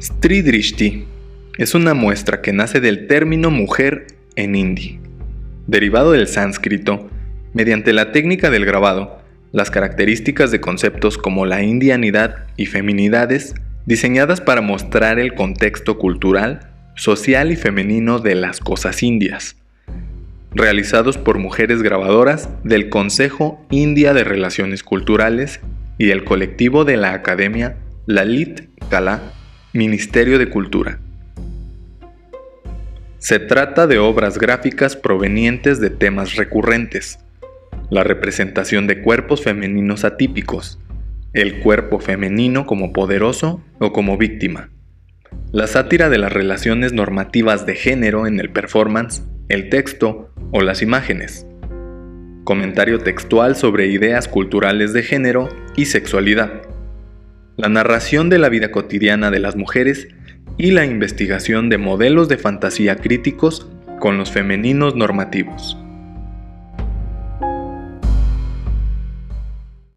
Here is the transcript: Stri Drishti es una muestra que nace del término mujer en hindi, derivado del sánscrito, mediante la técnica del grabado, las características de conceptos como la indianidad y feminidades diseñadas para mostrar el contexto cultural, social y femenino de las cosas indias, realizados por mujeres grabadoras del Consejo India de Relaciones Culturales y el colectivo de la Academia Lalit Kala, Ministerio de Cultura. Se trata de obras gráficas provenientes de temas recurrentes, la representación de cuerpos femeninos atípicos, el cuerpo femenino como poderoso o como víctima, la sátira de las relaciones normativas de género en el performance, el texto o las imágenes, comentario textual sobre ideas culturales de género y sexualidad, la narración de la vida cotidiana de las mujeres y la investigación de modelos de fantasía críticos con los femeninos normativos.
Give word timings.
Stri 0.00 0.42
Drishti 0.42 1.06
es 1.56 1.74
una 1.74 1.94
muestra 1.94 2.42
que 2.42 2.52
nace 2.52 2.80
del 2.80 3.06
término 3.06 3.50
mujer 3.50 4.08
en 4.34 4.54
hindi, 4.54 5.00
derivado 5.66 6.12
del 6.12 6.28
sánscrito, 6.28 7.08
mediante 7.54 7.94
la 7.94 8.12
técnica 8.12 8.50
del 8.50 8.66
grabado, 8.66 9.18
las 9.52 9.70
características 9.70 10.50
de 10.50 10.60
conceptos 10.60 11.16
como 11.16 11.46
la 11.46 11.62
indianidad 11.62 12.44
y 12.58 12.66
feminidades 12.66 13.54
diseñadas 13.86 14.42
para 14.42 14.60
mostrar 14.60 15.18
el 15.18 15.34
contexto 15.34 15.96
cultural, 15.96 16.72
social 16.94 17.50
y 17.50 17.56
femenino 17.56 18.18
de 18.18 18.34
las 18.34 18.60
cosas 18.60 19.02
indias, 19.02 19.56
realizados 20.52 21.16
por 21.16 21.38
mujeres 21.38 21.82
grabadoras 21.82 22.50
del 22.64 22.90
Consejo 22.90 23.64
India 23.70 24.12
de 24.12 24.24
Relaciones 24.24 24.82
Culturales 24.82 25.60
y 25.96 26.10
el 26.10 26.24
colectivo 26.24 26.84
de 26.84 26.98
la 26.98 27.14
Academia 27.14 27.76
Lalit 28.04 28.68
Kala, 28.90 29.32
Ministerio 29.76 30.38
de 30.38 30.48
Cultura. 30.48 30.98
Se 33.18 33.38
trata 33.38 33.86
de 33.86 33.98
obras 33.98 34.38
gráficas 34.38 34.96
provenientes 34.96 35.80
de 35.80 35.90
temas 35.90 36.36
recurrentes, 36.36 37.18
la 37.90 38.02
representación 38.02 38.86
de 38.86 39.02
cuerpos 39.02 39.42
femeninos 39.42 40.04
atípicos, 40.04 40.78
el 41.34 41.60
cuerpo 41.60 42.00
femenino 42.00 42.64
como 42.64 42.94
poderoso 42.94 43.62
o 43.78 43.92
como 43.92 44.16
víctima, 44.16 44.70
la 45.52 45.66
sátira 45.66 46.08
de 46.08 46.18
las 46.18 46.32
relaciones 46.32 46.94
normativas 46.94 47.66
de 47.66 47.74
género 47.74 48.26
en 48.26 48.40
el 48.40 48.50
performance, 48.50 49.24
el 49.50 49.68
texto 49.68 50.32
o 50.52 50.62
las 50.62 50.80
imágenes, 50.80 51.46
comentario 52.44 52.98
textual 53.00 53.56
sobre 53.56 53.88
ideas 53.88 54.26
culturales 54.26 54.94
de 54.94 55.02
género 55.02 55.50
y 55.76 55.84
sexualidad, 55.84 56.62
la 57.56 57.68
narración 57.68 58.28
de 58.28 58.38
la 58.38 58.48
vida 58.48 58.70
cotidiana 58.70 59.30
de 59.30 59.40
las 59.40 59.56
mujeres 59.56 60.08
y 60.58 60.70
la 60.72 60.84
investigación 60.84 61.68
de 61.68 61.78
modelos 61.78 62.28
de 62.28 62.38
fantasía 62.38 62.96
críticos 62.96 63.68
con 63.98 64.18
los 64.18 64.30
femeninos 64.30 64.94
normativos. 64.94 65.78